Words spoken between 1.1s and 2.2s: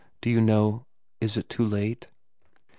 is it too late?"